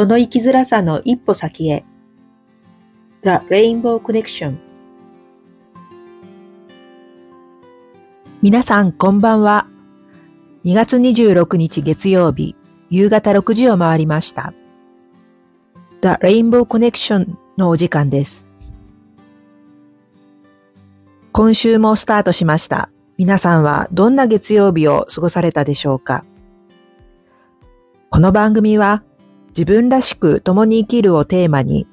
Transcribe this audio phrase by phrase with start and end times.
[0.00, 1.84] その生きづらさの一歩先へ。
[3.22, 4.56] The Rainbow Connection
[8.40, 9.66] 皆さんこんばんは。
[10.64, 12.56] 2月26日月曜日、
[12.88, 14.54] 夕方6時を回りました。
[16.00, 18.46] The Rainbow Connection のお時間です。
[21.32, 22.88] 今週もスタートしました。
[23.18, 26.24] 皆さんはどんな月曜日を過ごされたでしょうか？
[28.08, 29.04] この番組は
[29.50, 31.86] 自分らしく共に生きるをテーマに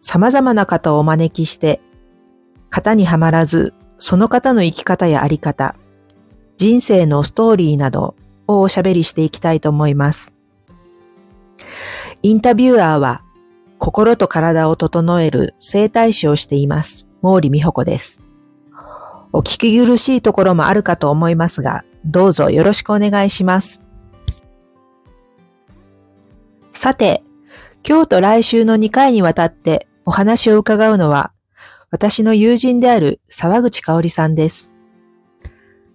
[0.00, 1.80] 様々な方をお招きして
[2.70, 5.76] 型にはまらずその方の生き方やあり方、
[6.56, 10.32] 人生のストーリーなどをおしゃべりしていきたいと思います。
[12.22, 13.22] インタビュアーは
[13.78, 17.06] 心と体を整える整体師をしています。
[17.22, 18.22] 毛利美穂子です。
[19.32, 23.80] お聞き苦しいところもあるかと思いますが、どうぞよろしくお願いします。
[26.76, 27.22] さて、
[27.88, 31.32] 今日と来週の2回にわたってお話を伺うのは、
[31.92, 34.72] 私の友人である沢口香織さんです。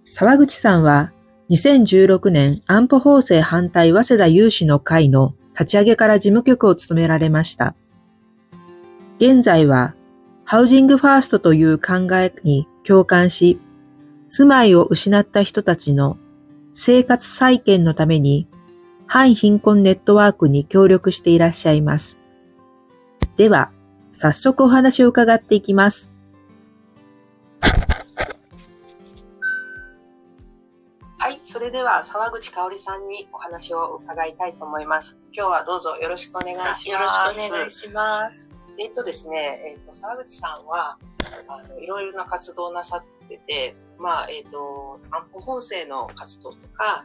[0.04, 1.12] 沢口さんは
[1.50, 7.76] 2016年安保法制反対早稲田有志の会の立ち上げから事務局を務められました。
[9.18, 9.94] 現在は
[10.44, 13.60] ハウジングファーストという考えに共感し、
[14.26, 16.16] 住まいを失った人たちの
[16.72, 18.48] 生活再建のために
[19.12, 22.16] 反貧困ネットワークに協力していらっしゃいます。
[23.36, 23.72] では、
[24.12, 26.12] 早速お話を伺っていきます。
[31.18, 35.18] はい、それでは沢口香織さんにお話を伺いたいと思います。
[35.32, 36.88] 今日はどうぞよろしくお願いします。
[36.88, 37.18] よろしく
[37.52, 38.48] お願いします。
[38.78, 41.00] えっとですね、えっと、沢口さんは、
[41.48, 47.04] あの、いろいろな活動をなさってて、まあ、えっと、安保法制の活動とか、は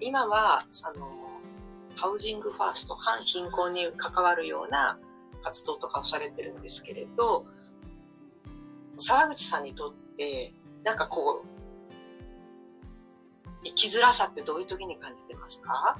[0.00, 0.64] 今は、あ
[0.98, 1.23] の、
[1.96, 4.98] ハウジングファースト、反貧困に関わるような
[5.42, 7.46] 活動とかをされてるんですけれど、
[8.98, 10.52] 沢口さんにとって、
[10.84, 11.46] なんかこう、
[13.64, 15.98] 生きづらさってどういう時に感じてますか？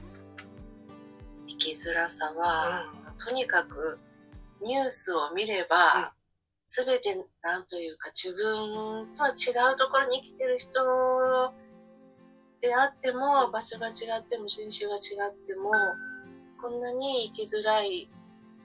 [1.49, 3.99] 生きづらさは、うん、とにかく
[4.63, 6.13] ニュースを見れば、
[6.67, 9.33] す、べ、てなんというか自分とは違
[9.73, 10.81] うところに生きてる人
[12.65, 15.71] であっても、場所が違っても、人種が違っても、
[16.63, 18.09] こんなに生きづらい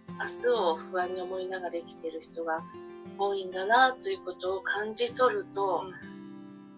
[0.08, 2.64] 明日を不安に思いながら生きてる人が
[3.18, 5.84] 多いんだなということを感じ取ると、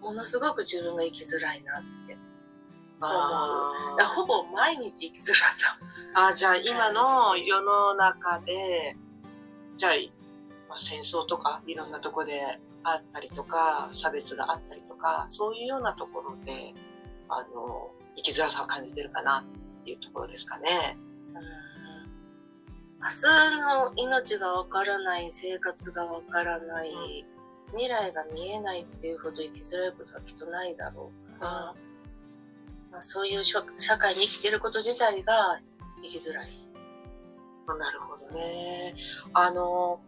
[0.00, 2.18] ん、ものすごく自分が生きづらいなって
[3.00, 4.04] 思う。
[4.16, 5.78] ほぼ毎日生きづらさ。
[6.14, 8.96] あじゃあ今の世の中で、
[9.76, 9.92] じゃあ、
[10.68, 16.74] まあ、戦争とかいろんなとこであったりとか、差別があったりとか、そういうようなところで、
[17.32, 19.44] あの、生きづらさを感じてるかな
[19.80, 20.98] っていうところですかね。
[23.00, 27.24] 明日の命がわからない、生活がわからない、
[27.72, 31.74] 未来が見えないっていうほど生きづらいことはきっとないだろうから、
[32.92, 33.62] まあ、そういう社
[33.98, 35.34] 会に生きてること自体が
[36.04, 36.50] 生きづらい。
[37.66, 38.94] なるほどね。
[39.32, 40.00] あの、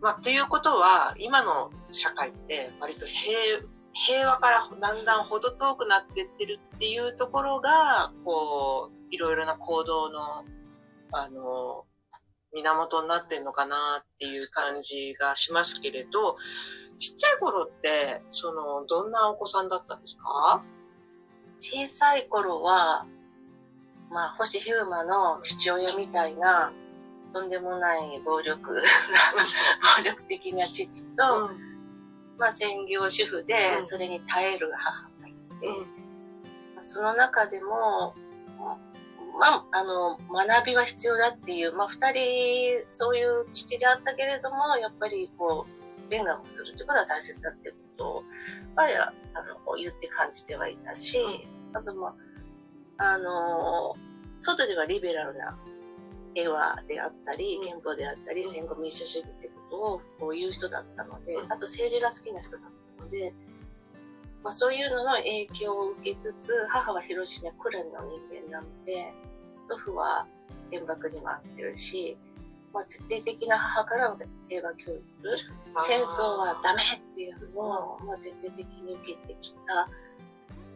[0.00, 3.60] まあ、ということは、今の社会って割と平
[3.94, 10.44] 平和からだんだん程遠くなってってるっていうところが、こう、いろいろな行動の、
[11.12, 11.84] あの、
[12.52, 16.36] 源になってんのかなっていう感じがしますけれど、
[16.98, 20.62] ちっちゃい頃って、その、どんなお子さんだったんですか？
[21.58, 23.06] 小さい頃は、
[24.10, 26.72] まあ、星ヒューマの父親みたいな、
[27.32, 28.74] とんでもない暴力、
[29.98, 31.73] 暴力的な父と、うん
[32.38, 35.36] まあ、専業主婦で、それに耐える母がいて、
[36.74, 38.14] まあ、その中でも、
[39.38, 48.24] まあ、あの、学びは必要だっていう、まあ、二人、そういう父であったけれども、やっぱり、こう、勉学をするってことは大切だっていうことを、やっ
[48.76, 51.18] ぱり、あの、言って感じてはいたし、
[51.72, 52.14] あと、ま
[52.98, 53.96] あ、あの、
[54.38, 55.58] 外ではリベラルな
[56.34, 63.34] 平和であったり、憲法であったり、戦後民主主義ってことをこう言う人だったので、あと政治が好きな人だったので、
[64.42, 68.00] まあ、そういうのの影響を受けつつ、母は広島クレンの
[68.30, 69.14] 人間なので、
[69.64, 70.26] 祖父は
[70.70, 72.16] 原爆にも合ってるし、
[72.72, 75.02] まあ、徹底的な母からの平和教育、
[75.80, 79.88] 戦争はダメっていうのを、まあ、徹底的に受けてきた。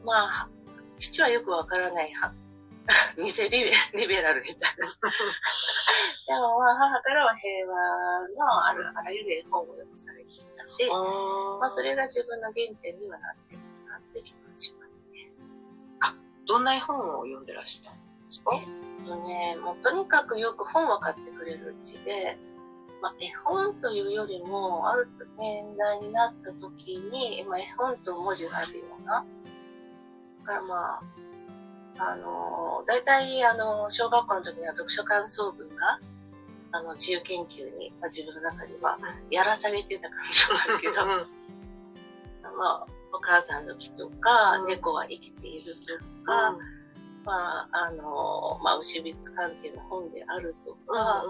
[0.04, 0.48] まあ、
[0.96, 2.10] 父はよくわからない
[3.16, 4.86] 偽リベリベラルみたいな。
[6.26, 15.30] でもまあ母からは平和のあるあらゆる絵本を読まされていたし、まあそれが自分の原点にはなっているかなという気がしますね。
[16.00, 16.14] あ、
[16.46, 18.00] どんな絵本を読んでらしたんで
[18.30, 18.52] すか？
[19.06, 22.38] とね、もうとにかくよく本は買ってくれるうちで、
[23.00, 25.08] まあ、絵本というよりも、ある
[25.38, 29.24] 年代になった時に、まあ、絵本と文字があるような。
[30.40, 31.02] だからまあ、
[31.98, 36.00] あの、大体、あの、小学校の時には読書感想文が、
[36.72, 38.98] あの、自由研究に、まあ、自分の中には
[39.30, 41.06] やらされてた感じはあるけど、
[42.56, 44.66] まあ、お母さんの木とか、うん。
[44.66, 46.58] 猫は生きているとか、うん。
[47.24, 51.24] まあ、あの、まあ、牛蜜関係の本であるとか、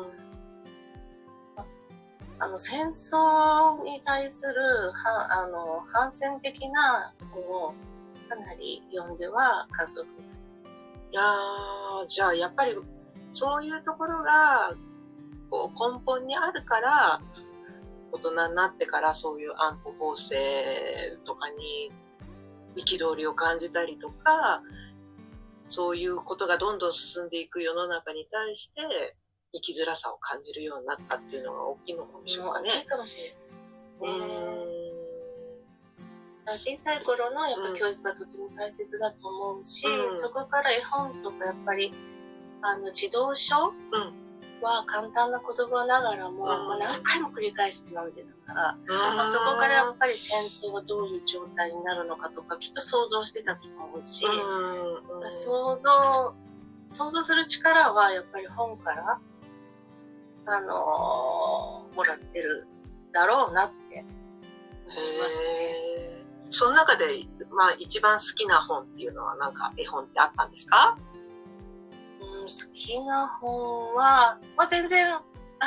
[2.41, 7.75] あの、戦争に対する、は、あの、反戦的な本を
[8.29, 10.27] かなり読んでは感想文
[11.10, 12.75] いやーじゃあやっぱり
[13.31, 14.75] そういうところが
[15.50, 17.20] こう根本にあるから
[18.12, 21.93] 大人になってからそういう安保法制とかに
[22.76, 24.62] 憤りを感じたりとか
[25.69, 28.81] そういうことがどんどん進んでいく世の中に対して
[29.52, 32.70] 生きづらさを感じるようになったっていうのが大きいのかもしれないね。
[32.70, 33.34] 大きいかもしれない
[33.70, 34.77] ですうね。
[36.53, 40.12] ー小さい頃のやっぱ教育がとても大切だと思うし、うん。
[40.12, 41.93] そこから絵本とかやっぱり
[42.62, 43.75] あの児童書ん。
[44.61, 46.49] は簡単な言葉ながらも、ん。
[46.49, 49.17] まあ、何回も繰り返して読んでたから、ん。
[49.17, 55.23] まあ、そこからやっぱり戦争がどういう状態になるのかとかきっと想像してたと思うし、うん。
[55.23, 56.35] うん想像
[56.91, 59.21] 想像する力はやっぱり本から、
[60.47, 62.69] あのーもらってる
[63.12, 64.05] だろうなって
[64.87, 65.98] 思いますね。
[66.50, 67.05] その中で、
[67.50, 70.97] まあ一番好きな本っていうのはなんか絵本ってあったんですか？
[72.21, 75.21] うん、好きな本は、まあ、全然あ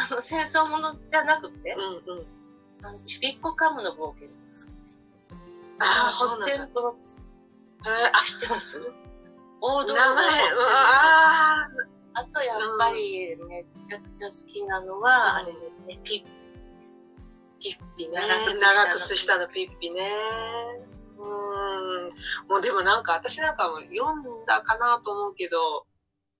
[0.09, 2.25] の戦争ものじゃなくて、うんうん。
[2.83, 5.85] あのちびっこカムの冒険が好きでした。
[5.85, 6.45] ああ、のそうなんだ。
[6.45, 8.91] ホッツェンプロッツへー知ってます？
[9.61, 11.69] 王あ、道の名前、あ
[12.13, 16.40] あとやっぱりめちゃくちゃ好きなのは、うんあれですね、ピッ
[17.61, 18.17] ピッピね。
[18.17, 20.11] 長靴下のピッピね。
[21.17, 22.09] うーん。
[22.49, 25.85] もうでもなんか私なんかも読んだかなと思うけど、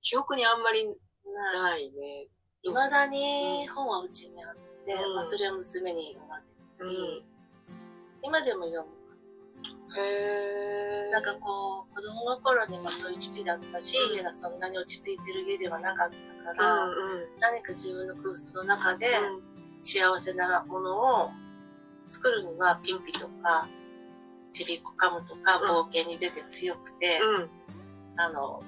[0.02, 2.28] 記憶にあんまりないね。
[2.64, 7.24] いまだに本はうちにあって、うんまあ、それを娘に読ませたり、うん
[8.24, 8.88] 今でも読む。
[9.98, 16.96] へーなんかこう、子供の頃にまあそういう父だったし、うん家がそんなに落ち着いてる家ではなかったかうら、んうん。
[17.40, 19.51] 何か自分の空想の中でうん
[19.82, 21.30] 幸せなものを
[22.08, 23.68] 作るにはピンピとか、
[24.52, 27.50] ちびっこカムとかうん冒険に出て強くて、うん。
[28.18, 28.62] あの、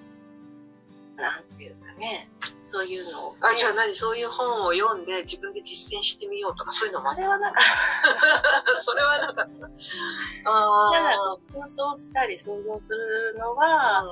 [1.17, 2.29] なんていうかね、
[2.59, 3.93] そういうのを、あ、じゃあ何？
[3.93, 9.43] そういう本を読んで自分で実践してみようとかそういうのもそれはなんか、たそれはなかった。
[10.49, 14.03] あただこう空想したり想像するのは、あ。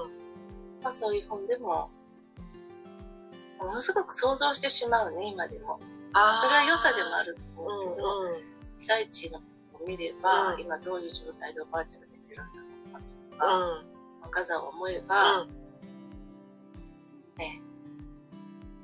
[0.84, 1.90] まあそういう本でも、
[3.60, 5.80] ものすごく想像してしまうね、今でも。
[6.14, 8.42] あーそれは良さでもあるとう思うけど、んうん。
[8.78, 13.06] 被災地のを見れば、うん今どういう状態でおばあちゃんが出てるんだろうかと
[13.36, 13.86] うか、ん。
[14.22, 15.50] 若さを思えば、うん。
[17.38, 17.62] ね、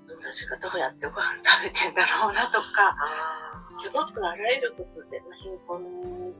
[0.04, 6.32] 自分たちがどうやってご飯食べてんだろうなとか、あすごくあらゆることで、まあ貧困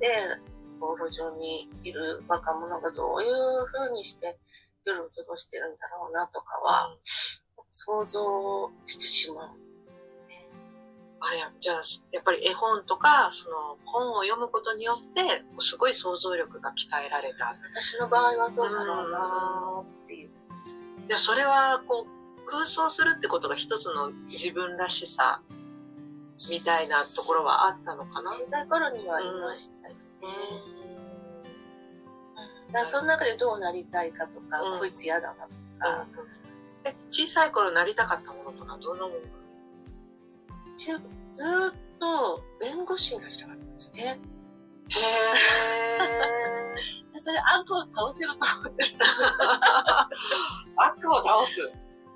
[0.00, 0.06] で、
[0.78, 4.38] 道路上にいる若者がどういう風にして
[4.84, 6.96] 夜を過ごしてるんだろうなとかは、
[7.70, 8.20] 想像
[8.86, 9.65] してしまう。
[11.20, 11.80] あやじゃあ
[12.12, 17.56] やっぱり絵本とかその本を読むことによってすごい想像力が鍛えられた。
[17.70, 20.30] 私の場合はそうだろうなっていう。
[21.08, 25.40] でそれはこう空想するってことが一つの自分らしさ
[26.50, 28.28] みたいなところはあったのかな。
[28.28, 30.00] 小さい頃にはありましたよね。
[32.68, 34.78] うだからその中でどうなりたいかとか、うん。
[34.80, 36.08] こいつ嫌だなとか、ん。
[36.84, 39.20] え小さい頃なりたかったものとかどんなもの
[40.76, 40.92] ち
[41.32, 44.20] ずーっと弁護士になりたかったんですね。
[44.88, 45.02] へえ
[47.12, 48.84] で それ悪を倒せると思って
[50.76, 51.72] 悪を倒す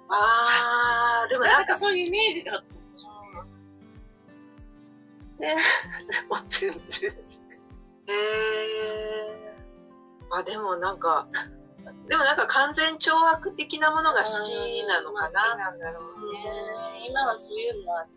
[0.09, 1.51] あーでもた。
[1.51, 3.11] ななんかそういうイメージがあったんですよ
[5.41, 5.41] ね。
[5.41, 5.55] で、で
[6.29, 7.21] も全然違う。
[8.07, 9.57] へえ。
[10.33, 11.29] あ、でもなんか、
[12.09, 15.57] でもなんか完全懲悪的なものが好きなのかな。
[15.57, 17.07] なんだろうね。
[17.09, 18.11] 今はそういうのはね、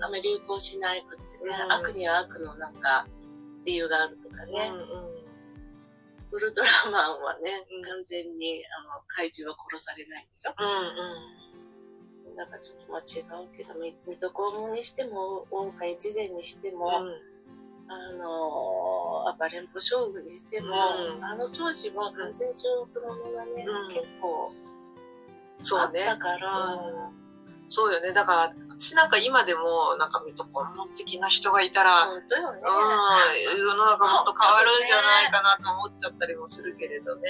[0.00, 3.06] あんまり流行しないくってね、うん悪には悪のなんか
[3.64, 4.70] 理由があるとかね。
[4.72, 5.18] うんうん
[6.30, 10.52] ウルトラマンはね、うん完全にあの怪獣は殺されないんでしょ。
[10.58, 16.92] うんなんかちょっとまあ違うけど、み水戸黄門にしても、大岡越前にしても、
[17.88, 18.28] あのー、
[19.34, 24.52] 暴れん坊将軍にしても、うんあの当時は完全中国のものがね、うん結構
[25.80, 27.18] あったから、うん、
[27.68, 28.12] そうよね。
[28.12, 32.60] だから、私なんか今でも、なんか、と根本的な人がいたら、本当よね。
[33.52, 37.28] うん、世の中もっと変わるんじゃないかなと思っちゃったりもするけれどね。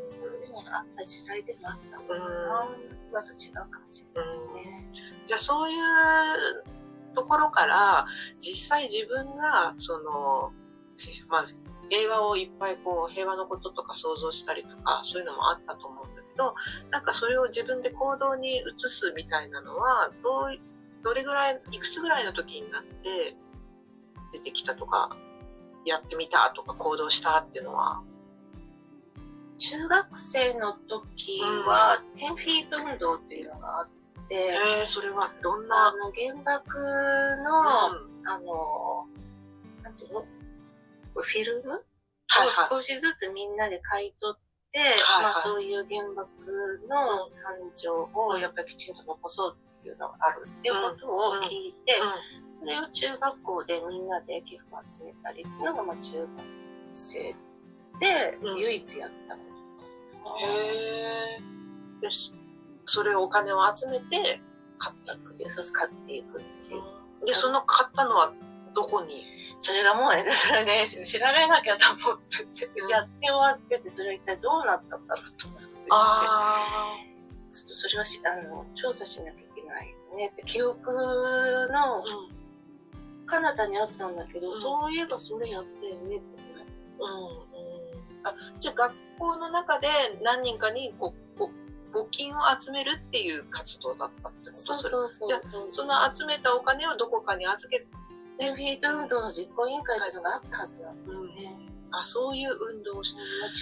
[0.00, 2.68] うん、そういうのがあった時代でもあったのかな。
[3.10, 4.88] 今と違うかもしれないね。
[5.24, 6.75] じゃあそういう
[7.16, 8.06] ところから、
[8.38, 10.52] 実際自分が、その、
[11.28, 11.44] まあ、
[11.88, 16.54] 平和をいっぱいこう、平和のこととか想像したりとか、そういうのもあったと思うんだけど、
[16.90, 20.58] なんかそれを自分で行動に移すみたいなのは、どう、
[21.02, 23.36] どれぐらい、いくつぐらいの時になって
[24.32, 25.16] 出てきたとか、
[25.84, 28.02] やってみたとか行動したっていうのは？
[29.56, 33.94] 中学生の時は、うん、10フィート運動っていうのがあって、
[34.30, 35.32] えー、それは。
[35.42, 36.78] どんなあの原爆
[37.42, 37.52] の、
[37.90, 39.06] うん、あの、
[39.82, 40.24] なんていうの？
[41.14, 41.74] フィルム？
[41.74, 41.82] を
[42.70, 44.40] 少しずつみんなで買い取っ
[44.72, 46.28] て、はいはい、まあそういう原爆
[46.88, 51.94] の惨状をやっぱりきちんと残そうっていうのがあるっていうことを聞いて、
[52.50, 56.28] それを中学校でみんなで寄付を集めたりっていうのがまあ中学
[56.92, 57.32] 生
[58.00, 59.46] で唯一やったこと。
[60.44, 62.00] へー。
[62.02, 62.10] で、
[62.86, 64.40] それをお金を集めて
[64.78, 65.50] 買っていく。
[65.50, 66.82] そう買っていくっていう。
[67.26, 68.32] で、その買ったのは
[68.74, 69.20] どこに？
[69.58, 75.72] それがもうね、それね、調べなきゃと思ってて、うん、やって終わってて、それは一体どうなったんだろうと思ってて。
[75.90, 76.54] あ
[77.52, 80.92] ちょっとそれはしあの調査しなきゃいけないよねって、記憶
[81.72, 82.04] の、
[83.26, 86.36] 彼方にあったんだけど、うん、そういえばそれやったよねって
[87.00, 87.56] 思って。
[87.60, 87.66] うん
[88.26, 89.86] あじゃあ学校の中で
[90.20, 91.20] 何人かにこう
[91.92, 97.86] 募金を集めるっていう活動だったってことそうそうそうその集めたお金をどこかに預け
[98.38, 101.32] で、フィート運動の実行委員会っていうのがあったはずなんだよね。
[101.90, 103.18] あ、そういう運動をして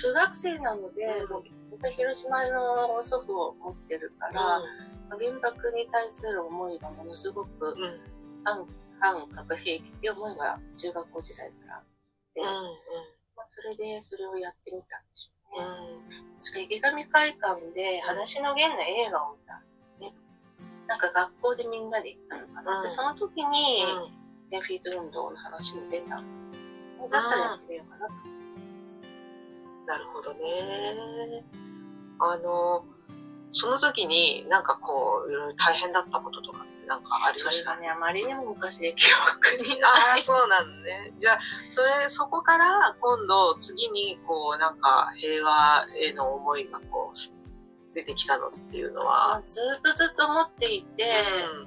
[0.08, 8.00] 中学生なので、うん、もう広島の祖父を持ってるから、うん、原爆に対する思いがものすごく、うん、
[8.42, 8.66] 反
[9.00, 11.84] 反核兵器っていう思いが中学校時代からあっ
[12.34, 12.54] て、うんうん。
[13.36, 19.62] まあ、それでそれをやってみたんでしょうん、それ池上会館で裸足の弦の映画を見た、
[20.00, 20.14] ね。
[20.86, 22.82] なんか学校でみんなで行ったのかな。
[22.82, 23.84] で、その時に、
[24.50, 26.44] ね、フィート運動の話も出たんだ
[27.10, 28.14] だったらやってみようかなと。
[29.86, 31.44] なるほどね。
[32.18, 32.84] あの、
[33.54, 37.76] その時になんかこう、大変だったこととかってなんかありました？
[37.76, 37.88] ね。
[37.88, 39.06] あまりにも昔で記
[39.38, 39.90] 憶にない。
[40.12, 41.14] ああ、そうなんね。
[41.18, 41.38] じゃあ、
[41.70, 47.16] それ、そこから今度次にこう、なんか平和への思いがこう、
[47.94, 49.40] 出てきたのっていうのは？
[49.46, 51.04] ずっとずっと思っていて、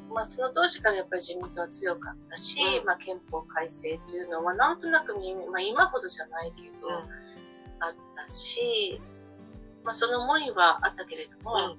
[0.08, 5.22] うん、まあその当時からやっぱり自民党は強かったし、うん、まあ憲法改正っていうのはなんとなく、ま
[5.56, 9.00] あ今ほどじゃないけど、うん、あったし、
[9.88, 11.77] まあその思いはあったけれども、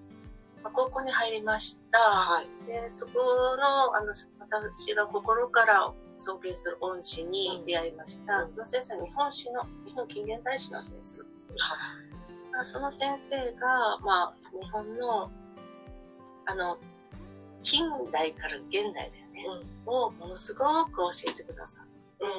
[0.65, 1.99] まあ、高校に入りました。
[1.99, 8.47] はい、で、そこの、あの、私が心から尊敬する恩師に出会いました。
[8.47, 11.51] その先生は日本史の、日本近現代史の先生です。
[11.59, 12.09] はい
[12.65, 15.31] その先生が、まあ、日本の、
[16.47, 16.77] あの、
[17.63, 19.45] 近代から現代だよね、
[19.87, 21.93] うん、をものすごく教えてくださって、
[22.25, 22.31] うん、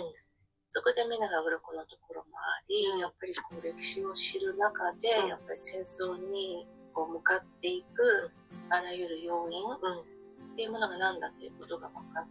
[0.69, 2.25] そこで目が鱗のところ
[2.67, 8.31] り、うん、やっぱりこう歴史を知る中で、やっぱり戦争にこう向かっていく
[8.69, 12.27] あらゆる要因っていうものが何だということが分かったの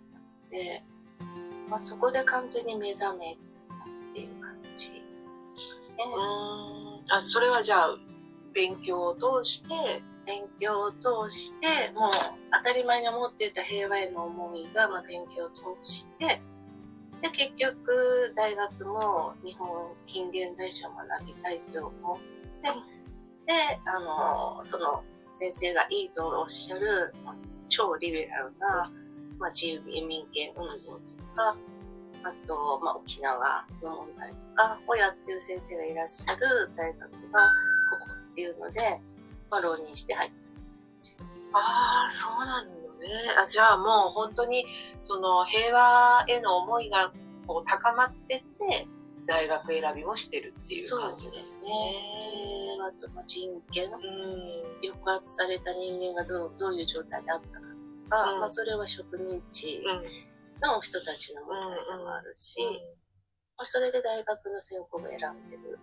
[0.50, 0.82] で、
[1.68, 4.68] まあ、そこで完全に目覚めたっていう感じ。
[4.70, 6.04] ですかね。
[7.10, 7.96] あ、それはじゃあ、
[8.54, 12.12] 勉強を通して、勉強を通して、もう
[12.52, 16.40] 当たり前に思っていた平和への思いが、まあ、勉強を通して、
[17.22, 22.68] で、結局、大学も日本近現代史を学びたいと思って、
[23.46, 23.54] で、
[23.86, 25.02] あの、その
[25.34, 27.12] 先生がいいとおっしゃる、
[27.68, 28.92] 超リベラルな、
[29.38, 31.00] まあ、自由移民権運動と
[31.34, 31.56] か、
[32.24, 37.16] あと、まあ、沖縄の問題とかをやってる先生がいらっしゃる大学がこ
[38.00, 38.80] こっていうので、
[39.50, 41.58] まあ、浪人して入った。
[41.58, 43.08] ああ、そうなのね。
[43.42, 44.66] あじゃあもう本当に、
[45.04, 47.12] その平和への思いが
[47.46, 48.86] こう高まってって、
[49.28, 51.68] 大学選びもしてるっていう感じですね。
[52.80, 53.90] あと、まあ、人権、
[54.82, 59.82] 抑圧された人間がどうどういう状態であったかとか、うん、まあ、それは植民地
[60.62, 65.78] の人たちの問題でもあるし、うんうん、まあ、それで大学の専攻を選んでる。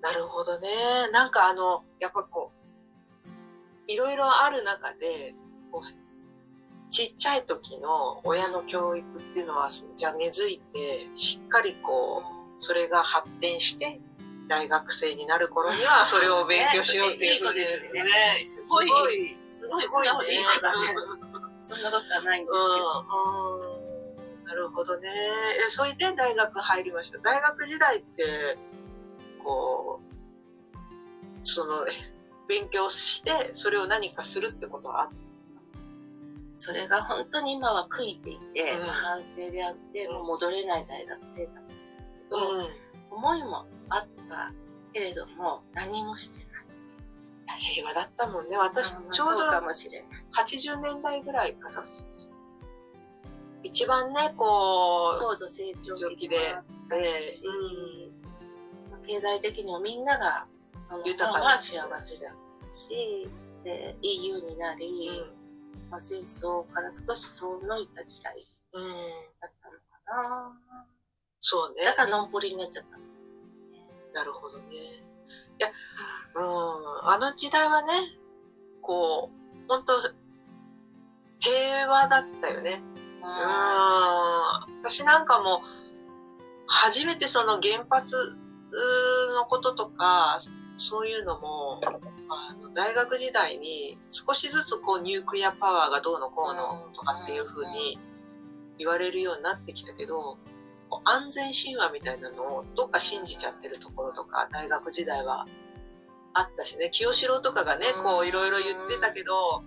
[0.00, 0.68] なるほどね。
[1.12, 3.26] なんかあの、やっぱこう、
[3.86, 5.34] いろいろある中で、
[5.70, 6.05] こう
[6.96, 14.00] ちっちゃい時の親の教育っていうのは、じゃあ根付いて、しっかりこう、それが発展して、
[14.48, 20.94] 大学生になる頃には それを勉強しようっていうふうにねね、すごいすごい、すごい素直でいい子だね。
[21.60, 23.04] そんなことはないんですけど。
[23.10, 23.86] うんうん
[24.46, 25.10] なるほどね。
[25.66, 27.18] え、それで大学入りました。
[27.18, 28.56] 大学時代って、
[29.42, 30.00] こ
[30.72, 30.76] う、
[31.42, 31.90] その、え
[32.46, 35.25] 勉強して、それを何かするってことはあっ
[36.56, 41.78] それが本当に今は悔いていて、うんまあ反省であって、もう戻れない大学生活だ
[42.18, 42.68] けど、うん。
[43.10, 44.52] 思いもあった
[44.92, 46.46] けれども、何もしてない。
[47.60, 48.56] 平和だったもんね。
[48.56, 50.08] 私、まあちょうどそうかもしれない。
[50.44, 51.68] 80年代ぐらいかな。
[51.68, 52.36] そうそうそう。
[53.62, 57.44] 一番ね、こ高度成長期でう、で、たし、
[59.06, 60.46] 経済的にもみんなが、
[61.04, 63.28] 豊かには幸せだったし、
[63.64, 65.24] で、EU になり、
[65.90, 68.34] まあ、戦争から少し遠のいた時代。
[69.40, 70.52] だったのかな。
[71.40, 71.84] そうね。
[71.84, 73.88] だからのんぼりになっちゃったんですよね。
[74.12, 74.64] なるほどね。
[74.74, 74.78] い
[75.58, 75.68] や、
[76.34, 77.92] うん、あの時代はね、
[78.82, 79.94] こう、本当
[81.40, 82.82] 平和だったよね。
[83.22, 84.82] うん。
[84.82, 85.62] 私なんかも、
[86.66, 88.36] 初めてその原発
[89.38, 90.38] のこととか、
[90.76, 91.80] そういうのも、
[92.28, 97.98] あの、大学時代に少しずつこうニュークリアパワーがどうのこうのとかっていう風に
[98.78, 100.38] 言われるようになってきたけど、
[100.88, 105.46] こう安全神話みたいなのをどっか信じちゃってるところとか、大学時代は
[106.34, 109.62] あったしね、清志郎とかがね、こういろいろ言ってたけど、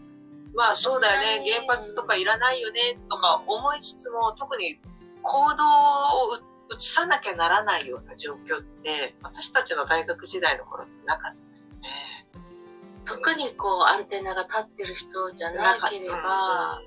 [0.55, 4.79] まあそうだよね、原発とかいらないよね、とか思いつつも、特に
[5.21, 12.25] 行動を移さなきゃならないような状況って、私たちの大学時代の頃ってなかったよね。
[13.05, 16.81] 特にこう、アンテナが立ってる人じゃなければ、あ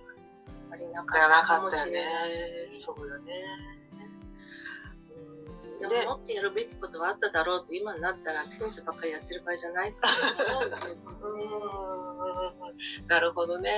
[0.71, 2.31] まりなかなったかもしれない。
[2.31, 2.69] ね。
[2.73, 3.45] そうよね。
[5.79, 10.95] でももっとやるべきことはあっただろうと今になったらテニスばっかりやってる場合じゃないかと思うけどね。
[13.09, 13.71] なるほどね。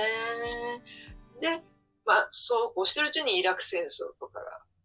[1.41, 1.63] で、
[2.05, 4.39] まあ、そうこうしてるうちにイラク戦争とか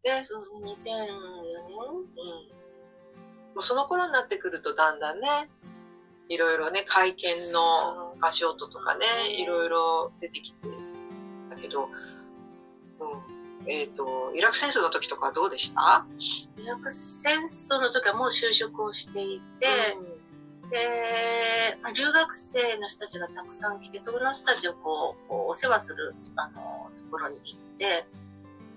[0.05, 0.15] が。
[0.15, 0.23] ね。
[0.23, 1.79] そうね、2004年？
[1.89, 2.61] うん。
[3.53, 5.51] もうその頃になってくるとだんだんね、
[6.29, 9.05] いろいろね、会見の足音とかね、
[9.41, 10.69] いろいろ出てきて
[11.51, 11.91] だけど、うん。
[13.67, 16.07] えっ、と、イラク戦争の時とかはどうでした？
[16.57, 19.67] イラク戦争の時はもう就職をしていて、
[20.71, 28.07] で、まあ留学生の人たちがたくさん来て、その人たちをこう、こうお世話する、あの、ところに行って、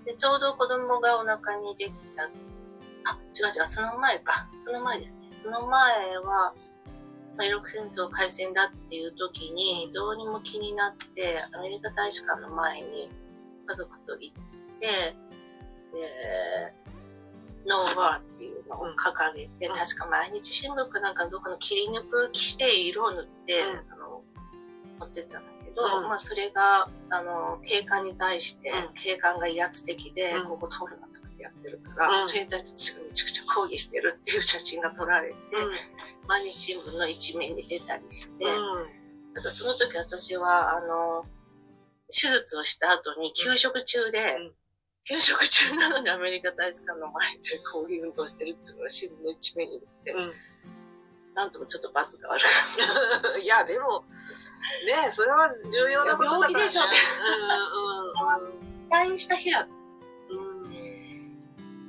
[0.04, 4.48] で、ちょうど子供がお腹にできた、あ、違う違う、その前か。
[4.56, 5.26] その前ですね。
[5.30, 6.54] その前は、
[7.36, 13.10] まあ、イラク戦争開戦だっていう時に、どうにも気になって、アメリカ大使館の前に
[13.66, 14.36] 家族と行っ
[14.80, 16.84] て、で、
[17.66, 24.22] ノーバーっていうのを掲げて、うん確か毎日新聞かなんかどこの切り抜く気して色を塗って、うんあの、
[25.00, 26.08] 持ってったんだけど、うん。
[26.08, 30.48] まあそれが、あの、警官に対してうん、警官が威圧的で、うん。
[30.48, 32.22] ここ通るなとかやってるから、うん。
[32.22, 35.36] それに対してめちゃくちゃ抗議してるっていう写真が撮られて、
[36.26, 38.44] 毎日新聞の一面に出たりして、
[39.34, 41.24] ただその時私は、あの、
[42.08, 44.52] 手術をした後に休職中で、うん。
[45.06, 50.32] 休職中なのにアメリカ大使館の前で抗議運動してるっていうのが新聞の一面に出て、うん。
[51.34, 52.48] なんともちょっと罰が悪か
[53.36, 54.04] っ いや、でも、
[54.86, 56.54] ねそれは重要なことだから、ね。
[56.54, 56.82] 病気でしょ。
[58.90, 59.68] 退院した日だ。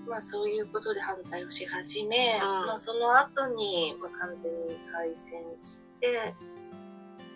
[0.08, 6.34] まあそういうことで反対をし始め、うんまあその後に、まあ、完全に開戦して、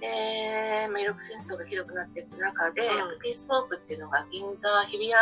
[0.02, 5.14] で、まあ、イ戦争がひどくなっていく中で、うんピースウォークっていうのが銀座、日比谷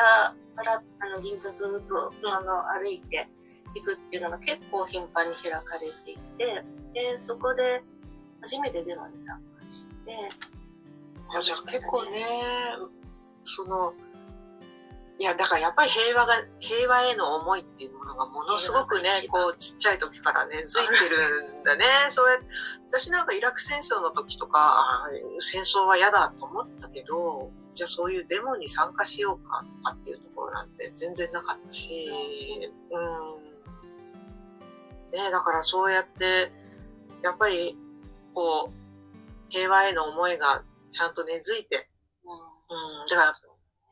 [0.55, 3.29] からあの銀座ずっと、うんあの歩いて
[3.75, 7.81] いくっていうのが結構頻繁に開かれていて、で、そこで
[8.41, 9.91] 初めてデモに参加して、
[11.35, 12.25] あじゃあ結構ね、
[13.43, 13.93] その、
[15.19, 21.85] いや、だからやっぱり平和が、平和への思いっていうものがものすごくねこう、ちっちゃい時から根付いてるんだね。
[22.09, 22.39] そうや
[22.91, 24.85] 私なんかイラク戦争の時とか、
[25.39, 33.47] 戦争は嫌だと思ったけど、じゃあそういうデモに参加しようかとかっていうところなんて全然なかったし、うん。
[35.11, 36.51] ねだからそうやって、
[37.23, 37.75] やっぱり、
[38.35, 38.86] こう、
[39.49, 41.89] 平和への思いがちゃんと根付いて、
[42.23, 43.33] うん、だから、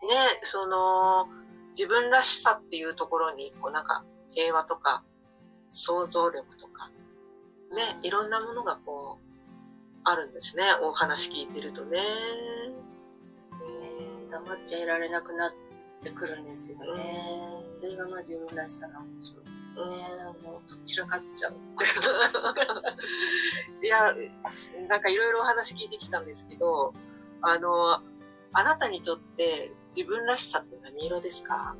[0.07, 1.27] ね、その、
[1.69, 5.03] 自分らしさっていうところに、こうなんか、平和とか、
[5.71, 6.89] 想像力とか、
[7.75, 9.25] ね、いろんなものがこう、
[10.03, 10.63] あるんですね。
[10.83, 11.99] お話聞いてるとね。
[14.29, 15.51] 黙っちゃいられなくなっ
[16.03, 16.85] てくるんですよね。
[17.73, 19.44] それがまあ自分らしさなんでしょう。
[19.75, 21.53] もうどちらかっちゃう。
[23.83, 24.13] いや、
[24.87, 26.93] なんかいろいろお話聞いてきたんですけど、
[27.41, 28.01] あの、
[28.53, 31.75] あなたにとって自分らしさって何色ですか？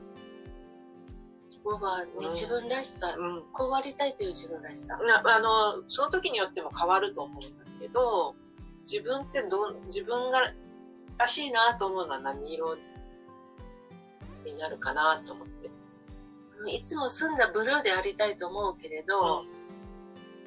[1.63, 3.43] 僕はね、うん自分らしさ、うん。
[3.51, 4.97] こうありたいという自分らしさ。
[4.97, 8.35] なあの、その時によっても変わると思うんだけど、
[8.81, 10.41] 自分ってどん、自分が
[11.17, 12.75] らしいなと思うのは何色
[14.45, 15.71] になるかなと思って。
[16.67, 19.43] いつも澄んだブルーでありたいと思うけれど、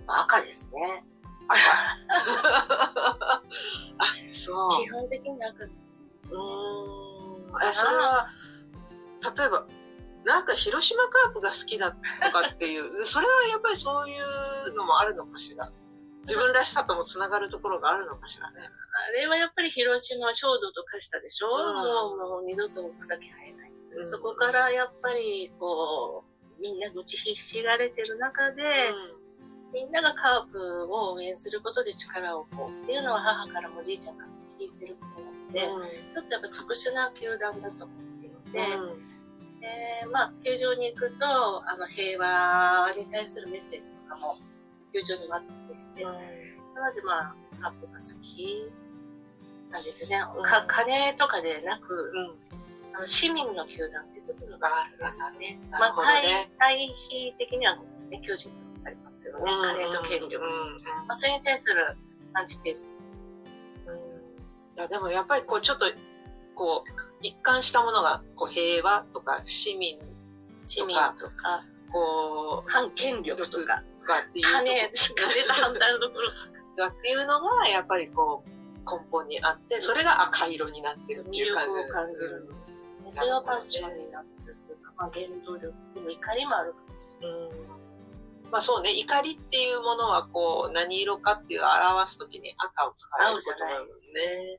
[0.07, 1.05] まあ赤ですね。
[1.49, 3.41] あ、
[4.33, 4.71] そう。
[4.85, 5.65] 基本的に赤。
[5.65, 7.69] うーん。
[7.69, 8.29] え、それは、
[9.37, 9.67] 例えば、
[10.25, 11.97] なんか広島カープが好きだと
[12.33, 15.71] かっていう、 それはやっぱりそういうのもあるのかしら？
[16.27, 18.61] 自分らしさともつながるところがあるのかしらね。
[18.61, 21.83] あれはやっぱり広島は焦土と化したでしょ、うんも
[22.15, 23.73] うもう二度と草木生えない。
[23.97, 24.05] うん。
[24.05, 26.25] そこからやっぱりこ
[26.59, 28.63] う、みんな打ちひしがれてる中で、
[29.73, 36.09] みんながカープを応援することで力をこうっていうのは母からもおじいちゃんからも聞いてることなので、うん。
[36.09, 39.09] ちょっとやっぱ特殊な球団だと思っていて、うん。
[39.61, 39.67] で
[40.13, 41.27] まあ、球場に行くと、
[41.69, 44.37] あの、平和に対するメッセージとかも、
[44.93, 46.19] 球場にもあったりして、なの
[46.95, 48.71] でまあ、カップが好き
[49.71, 50.23] なんですよね。
[50.37, 50.43] うん。
[50.45, 52.58] か金とかでなく、うん
[52.99, 55.61] あの市民の球団っていうところが好きですね。
[55.71, 57.77] まあ、対対比的には、
[58.11, 60.37] ね、巨人とかありますけどね、金と権力。
[60.37, 61.97] うんまあ、それに対する
[62.35, 62.87] アンチテーゼ。
[63.87, 63.95] うん。
[63.95, 63.99] い
[64.83, 65.87] や、でもやっぱりこう、ちょっと、
[66.57, 66.91] こう、
[67.23, 69.97] 一貫したものが、こう、平和とか、市民
[70.65, 76.29] 市民とか、こう、反権力とか、とかっていう金、金と反対のところ、
[76.77, 78.51] がっていうのが、やっぱりこう、
[78.91, 83.13] 根本にあって、それが赤色になってるって魅いう感じ力を感じるんですよね。
[83.13, 87.39] それがパッションになってるというか、まあ、原動力、でも怒りもあるかもしれない。
[87.59, 87.79] うん
[88.51, 94.59] まあそうね、怒りっていうものはこう、何色かっていう表すときに赤を使われることが多いですね。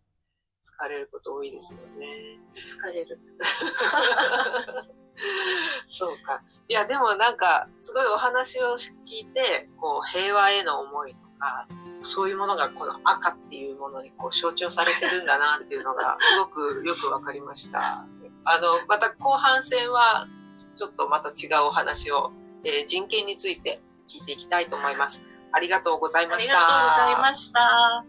[0.62, 2.38] 使われること多いですよね。
[2.56, 3.20] 疲れる。
[5.88, 6.44] そうか。
[6.68, 11.68] いや、でもなんか、すごいお話を聞いて、こう、平和への思いとか、
[12.02, 17.80] そういうものがこの赤っていうものにこう象徴されてるんだなっていうのが、 すごくよくわかりました。
[17.80, 20.28] あの、また後半戦は、
[20.76, 22.32] ちょっとまた違うお話を、
[22.64, 25.24] えー人権について聞いていきたいと思います。
[25.52, 26.56] ありがとうございました。
[26.56, 28.06] ありがとうございました。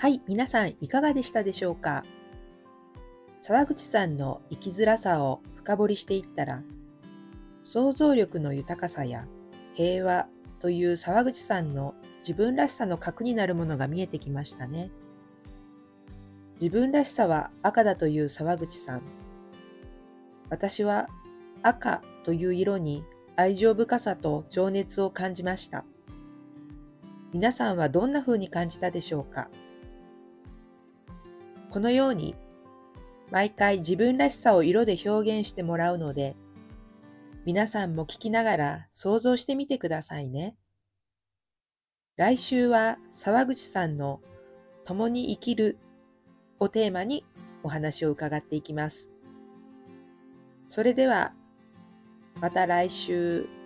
[0.00, 2.04] はい、皆さんいかがでしたでしょうか？
[3.40, 6.62] 沢口さんの生きづらさを深掘りしていったら、
[7.70, 9.26] 想像力の豊かさや
[9.74, 10.26] 平和
[10.58, 14.90] という沢口さんの自分らしさの核になるものが見えてきましたね。
[16.54, 19.02] 自分らしさは赤だという沢口さん。
[20.48, 21.08] 私は
[21.62, 23.04] 赤という色に
[23.36, 25.84] 愛情深さと情熱を感じました。
[27.34, 29.50] 皆さんはどんな風に感じたでしょうか？
[31.68, 32.34] このように
[33.30, 36.34] 毎回自分らしさを色で表現してもらうので、
[37.48, 40.54] 皆さんも聞きながら想像してみてくださいね。
[42.16, 44.20] 来週は沢口さんの
[44.84, 45.78] 共に生きる
[46.58, 47.24] をテーマに
[47.62, 49.08] お話を伺っていきます。
[50.68, 51.32] それでは
[52.38, 53.57] また来週。